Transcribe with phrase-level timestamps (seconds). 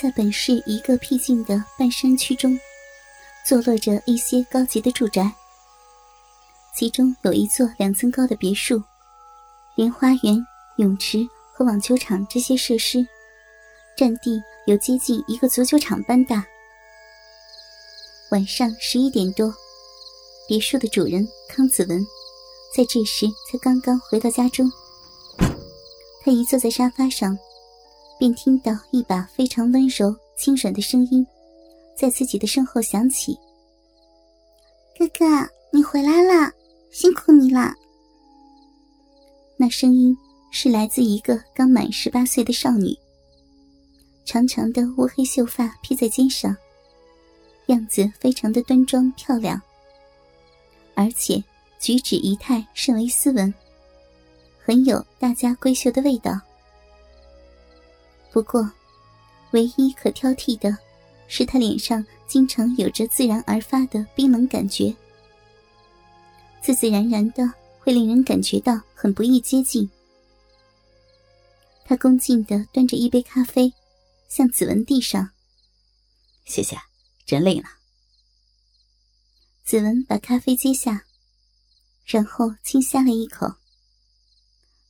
[0.00, 2.56] 在本市一个僻静的半山区中，
[3.44, 5.34] 坐落着一些高级的住宅。
[6.72, 8.80] 其中有一座两层高的别墅，
[9.74, 10.40] 连花园、
[10.76, 13.04] 泳池和网球场这些设施，
[13.96, 16.46] 占地有接近一个足球场般大。
[18.30, 19.52] 晚上十一点多，
[20.46, 22.06] 别墅的主人康子文
[22.72, 24.70] 在这时才刚刚回到家中。
[26.22, 27.36] 他一坐在沙发上。
[28.18, 31.26] 便听到一把非常温柔、轻软的声音，
[31.96, 33.38] 在自己的身后响起
[34.98, 35.24] ：“哥哥，
[35.72, 36.52] 你回来了，
[36.90, 37.72] 辛苦你了。”
[39.56, 40.16] 那声音
[40.50, 42.96] 是来自一个刚满十八岁的少女，
[44.24, 46.56] 长长的乌黑秀发披在肩上，
[47.66, 49.60] 样子非常的端庄漂亮，
[50.94, 51.42] 而且
[51.80, 53.52] 举止仪态甚为斯文，
[54.64, 56.38] 很有大家闺秀的味道。
[58.38, 58.70] 不过，
[59.50, 60.78] 唯一可挑剔的，
[61.26, 64.94] 是他脸上经常有着自然而发的冰冷感觉，
[66.62, 69.90] 自自然然的会令人感觉到很不易接近。
[71.84, 73.72] 他恭敬的端着一杯咖啡，
[74.28, 75.28] 向子文递上
[76.46, 76.78] ：“谢谢，
[77.26, 77.64] 真累了。”
[79.66, 81.02] 子文把咖啡接下，
[82.06, 83.52] 然后轻呷了一口。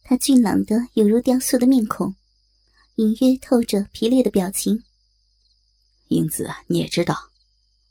[0.05, 2.15] 他俊朗的犹如雕塑的面孔。
[2.99, 4.83] 隐约透着疲累的表情。
[6.09, 7.17] 英子，你也知道，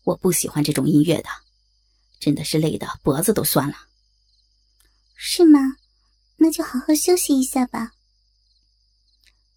[0.03, 1.29] 我不喜欢这种音乐的，
[2.19, 3.75] 真的是累的脖子都酸了。
[5.15, 5.77] 是吗？
[6.35, 7.93] 那就好好休息一下吧。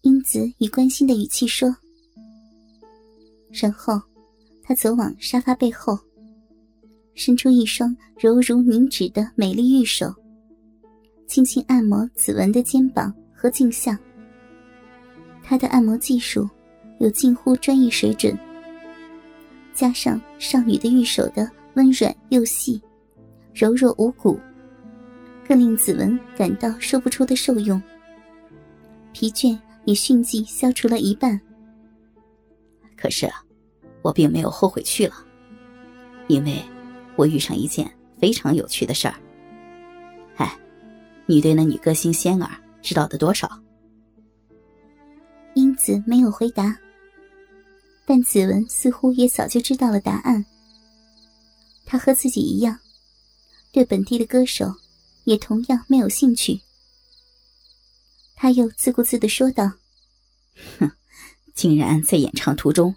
[0.03, 1.75] 英子以关心的语气说。
[3.51, 4.01] 然后，
[4.63, 5.99] 他走往沙发背后，
[7.13, 10.15] 伸出一双柔如凝脂的美丽玉手，
[11.27, 13.99] 轻轻按摩子文的肩膀和颈项。
[15.43, 16.49] 他的按摩技术
[16.99, 18.37] 有近乎专业水准，
[19.73, 22.81] 加上少女的玉手的温软又细，
[23.53, 24.39] 柔弱无骨，
[25.47, 27.81] 更令子文感到说不出的受用。
[29.13, 31.39] 疲倦也迅即消除了一半。
[32.95, 33.29] 可是，
[34.01, 35.15] 我并没有后悔去了，
[36.27, 36.61] 因为
[37.15, 39.15] 我遇上一件非常有趣的事儿。
[40.37, 40.57] 哎，
[41.25, 42.49] 你对那女歌星仙儿
[42.81, 43.49] 知道的多少？
[45.83, 46.77] 子没有回答，
[48.05, 50.45] 但子文似乎也早就知道了答案。
[51.85, 52.79] 他和自己一样，
[53.71, 54.75] 对本地的歌手
[55.23, 56.61] 也同样没有兴趣。
[58.35, 59.71] 他又自顾自的说道
[60.77, 60.91] ：“哼，
[61.55, 62.95] 竟然在演唱途中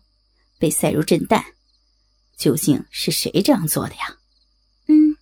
[0.59, 1.43] 被塞入震弹，
[2.37, 4.19] 究竟是谁这样做的呀？”
[4.89, 5.17] 嗯，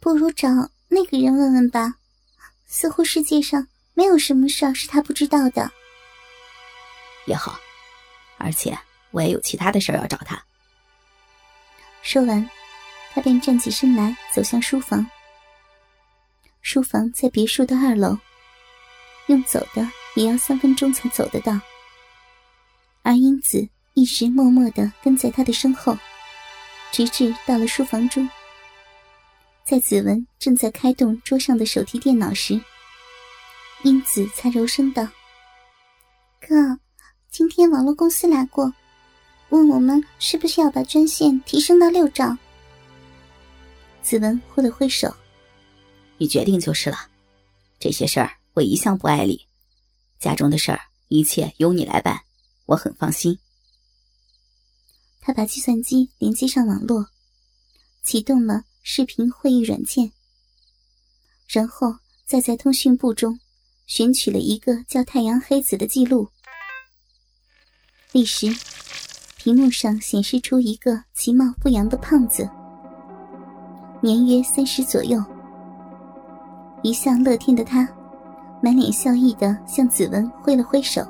[0.00, 0.48] 不如找
[0.88, 1.94] 那个人问问吧。
[2.66, 5.72] 似乎世界上没有什么事儿是他不知道的。
[7.26, 7.58] 也好，
[8.38, 8.76] 而且
[9.10, 10.42] 我也有其他的事要找他。
[12.02, 12.48] 说完，
[13.12, 15.06] 他便站起身来，走向书房。
[16.62, 18.16] 书房在别墅的二楼，
[19.26, 21.60] 用走的也要三分钟才走得到。
[23.02, 25.96] 而英子一直默默的跟在他的身后，
[26.92, 28.28] 直至到了书房中。
[29.64, 32.60] 在子文正在开动桌上的手提电脑时，
[33.82, 35.08] 英子才柔声道
[36.40, 36.78] ：“哥。”
[37.36, 38.72] 今天网络公司来过，
[39.50, 42.34] 问我们是不是要把专线提升到六兆。
[44.02, 45.14] 子文挥了挥手
[46.16, 46.96] ：“你决定就是了。
[47.78, 49.38] 这些事儿我一向不爱理，
[50.18, 52.18] 家中的事儿一切由你来办，
[52.64, 53.38] 我很放心。”
[55.20, 57.06] 他把计算机连接上网络，
[58.02, 60.10] 启动了视频会议软件，
[61.46, 63.38] 然后再在通讯簿中
[63.86, 66.30] 选取了一个叫“太阳黑子”的记录。
[68.16, 68.46] 立时，
[69.36, 72.48] 屏幕上显示出一个其貌不扬的胖子，
[74.00, 75.22] 年约三十左右。
[76.80, 77.86] 一向乐天的他，
[78.62, 81.06] 满脸笑意的向子文挥了挥手：“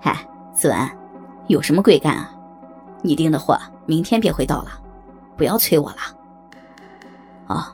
[0.00, 0.24] 嗨，
[0.54, 0.88] 子文，
[1.48, 2.32] 有什么贵干啊？
[3.02, 4.80] 你订的货明天便会到了，
[5.36, 5.96] 不要催我了。
[7.48, 7.66] ”“哦，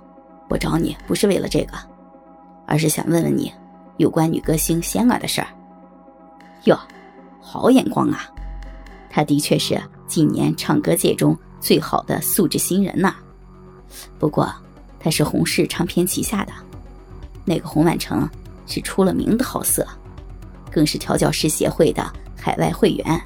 [0.49, 1.77] 我找你不是为了这个，
[2.65, 3.53] 而是想问问你
[3.99, 5.49] 有关女歌星仙儿的事儿。”
[6.65, 6.75] 哟。
[7.41, 8.29] 好眼光啊！
[9.09, 13.17] 他的确是今年唱歌界中最好的素质新人呐。
[14.19, 14.49] 不过
[15.01, 16.53] 他是红氏唱片旗下的，
[17.45, 18.29] 那个洪万成
[18.67, 19.85] 是出了名的好色，
[20.71, 23.21] 更是调教师协会的海外会员。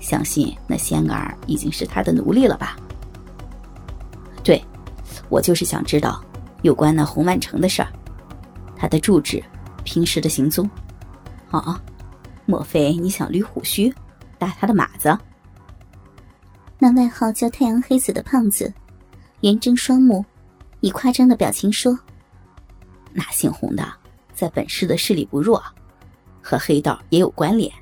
[0.00, 2.76] 相信那仙儿已经是他的奴隶了吧？
[4.44, 4.62] 对，
[5.28, 6.22] 我就是想知道
[6.62, 7.88] 有关那洪万成的事儿，
[8.76, 9.42] 他的住址、
[9.82, 10.70] 平时的行踪。
[11.50, 11.82] 啊。
[12.46, 13.92] 莫非你想捋虎须，
[14.38, 15.16] 打他的马子。
[16.78, 18.72] 那外号叫太阳黑子的胖子，
[19.40, 20.24] 圆睁双目，
[20.80, 21.98] 以夸张的表情说
[23.12, 23.90] ：“那姓洪的，
[24.34, 25.62] 在本市的势力不弱，
[26.42, 27.72] 和黑道也有关联。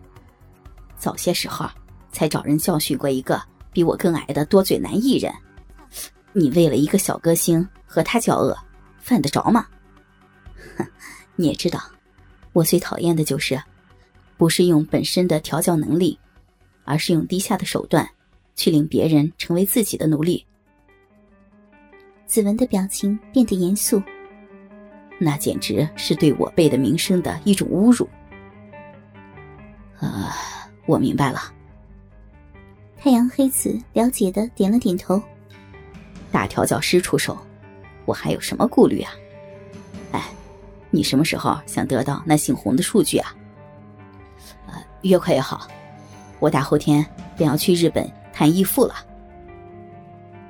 [0.96, 1.68] 早些时候，
[2.12, 3.42] 才找人教训过一个
[3.72, 5.32] 比我更矮的多嘴男艺人。
[6.32, 8.56] 你为了一个小歌星和他交恶，
[8.98, 9.66] 犯得着吗？
[10.76, 10.86] 哼，
[11.34, 11.82] 你也知道，
[12.52, 13.60] 我最讨厌的就是，
[14.42, 16.18] 不是用本身的调教能力，
[16.82, 18.04] 而是用低下的手段。”
[18.56, 20.44] 去令别人成为自己的奴隶。
[22.26, 24.02] 子文的表情变得严肃，
[25.20, 28.08] 那简直是对我辈的名声的一种侮辱。
[30.00, 30.34] 啊，
[30.86, 31.40] 我明白了。
[32.98, 35.22] 太阳黑子了解的点了点头。
[36.32, 37.38] 大调教师出手，
[38.06, 39.12] 我还有什么顾虑啊？
[40.10, 40.28] 哎，
[40.90, 43.34] 你什么时候想得到那姓洪的数据啊？
[45.02, 45.68] 越快越好。
[46.40, 47.04] 我大后天
[47.36, 48.10] 便要去日本。
[48.34, 48.94] 谈义父了，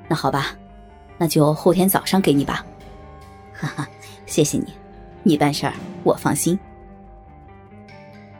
[0.08, 0.56] 那好吧，
[1.18, 2.64] 那就后天早上给你吧。
[3.52, 3.88] 哈哈，
[4.24, 4.72] 谢谢你，
[5.24, 6.56] 你办事儿我放心。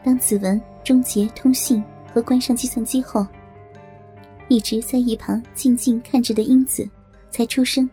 [0.01, 3.27] 当子文终结通信和关上计算机后，
[4.47, 6.89] 一直在一旁静静看着的英子
[7.29, 7.87] 才出声：“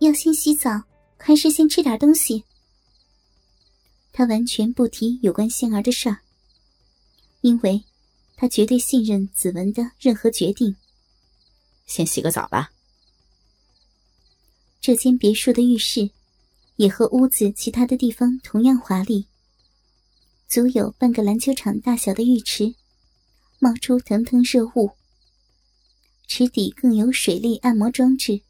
[0.00, 0.82] 要先洗澡，
[1.18, 2.42] 还是先吃点东西？”
[4.10, 6.16] 他完全不提有关仙儿的事儿，
[7.44, 7.84] 因为。
[8.36, 10.74] 他绝对信任子文的任何决定。
[11.86, 12.72] 先洗个澡吧。
[14.80, 16.10] 这间别墅的浴室，
[16.74, 19.28] 也和屋子其他的地方同样华丽，
[20.48, 22.74] 足有半个篮球场大小的浴池，
[23.60, 24.90] 冒出腾腾热雾。
[26.26, 28.42] 池底更有水力按摩装置。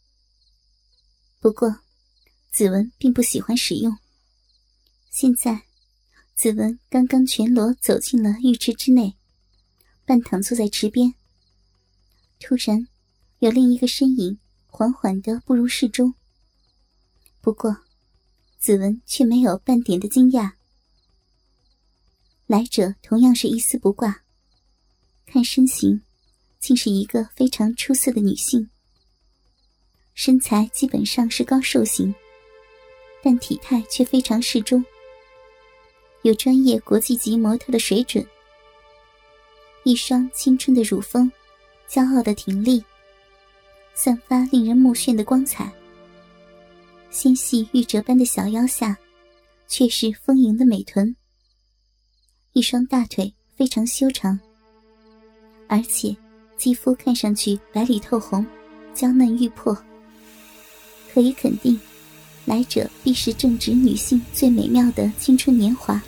[1.40, 1.80] 不过，
[2.50, 3.94] 子文并不喜欢使用。
[5.10, 5.64] 现在，
[6.34, 9.14] 子文刚刚全裸走进了浴池之内。
[10.06, 11.14] 半躺坐在池边，
[12.38, 12.86] 突然，
[13.38, 16.14] 有另一个身影缓缓的步入室中。
[17.40, 17.78] 不过，
[18.58, 20.52] 子文却没有半点的惊讶。
[22.46, 24.22] 来者同样是一丝不挂，
[25.24, 26.02] 看身形，
[26.60, 28.68] 竟是一个非常出色的女性。
[30.12, 32.14] 身材基本上是高瘦型，
[33.22, 34.84] 但体态却非常适中，
[36.24, 38.26] 有专业国际级模特的水准。
[39.82, 41.30] 一双青春的乳峰，
[41.86, 42.82] 骄傲的挺立，
[43.92, 45.70] 散发令人目眩的光彩。
[47.10, 48.96] 纤细玉折般的小腰下，
[49.68, 51.14] 却是丰盈的美臀。
[52.54, 54.40] 一双大腿非常修长，
[55.68, 56.16] 而且
[56.56, 58.46] 肌肤看上去白里透红，
[58.94, 59.76] 娇嫩欲破。
[61.12, 61.78] 可以肯定，
[62.46, 66.02] 来者必是正值女性最美妙的青春年华，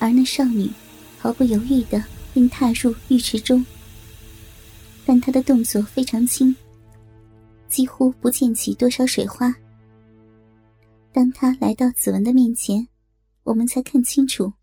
[0.00, 0.68] 而那少女。
[1.22, 2.02] 毫不犹豫的
[2.32, 3.62] 便踏入浴池中，
[5.04, 6.56] 但她的动作非常轻，
[7.68, 9.54] 几乎不溅起多少水花。
[11.12, 12.88] 当她来到子文的面前，
[13.42, 14.54] 我们才看清楚，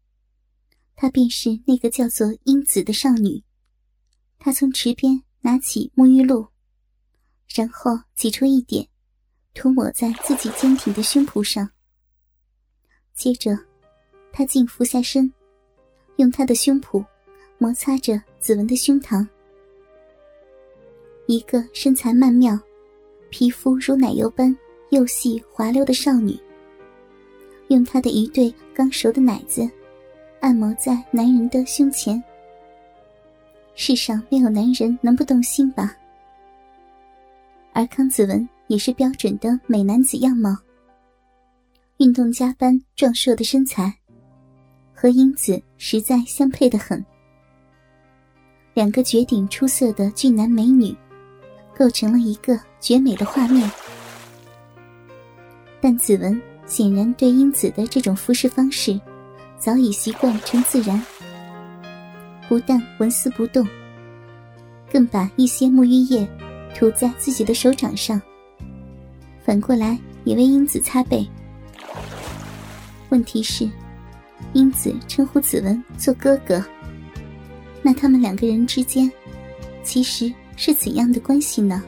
[0.95, 3.43] 她便是那个叫做英子的少女。
[4.39, 6.47] 她从池边拿起沐浴露，
[7.53, 8.87] 然后挤出一点，
[9.53, 11.69] 涂抹在自己坚挺的胸脯上。
[13.13, 13.55] 接着，
[14.37, 15.33] 他竟俯下身。
[16.17, 17.03] 用他的胸脯
[17.57, 19.27] 摩擦着子文的胸膛，
[21.25, 22.55] 一个身材曼妙、
[23.31, 24.55] 皮肤如奶油般
[24.91, 26.39] 又细滑溜的少女，
[27.69, 29.67] 用她的一对刚熟的奶子
[30.39, 32.23] 按摩在男人的胸前。
[33.73, 35.97] 世上没有男人能不动心吧？
[37.73, 40.55] 而康子文也是标准的美男子样貌，
[41.97, 43.91] 运动家般壮硕的身材。
[44.99, 47.05] 和英子实在相配的很，
[48.73, 50.91] 两个绝顶出色的俊男美女，
[51.77, 53.69] 构成了一个绝美的画面。
[55.79, 58.99] 但子文显然对英子的这种服侍方式
[59.59, 60.99] 早已习惯成自然，
[62.49, 63.67] 不但纹丝不动，
[64.91, 66.27] 更把一些沐浴液
[66.73, 68.19] 涂在自己的手掌上，
[69.45, 71.23] 反过来也为英子擦背。
[73.09, 73.69] 问题是。
[74.53, 76.63] 因此称呼子文做哥哥，
[77.81, 79.11] 那他们两个人之间，
[79.83, 81.83] 其实是怎样的关系呢？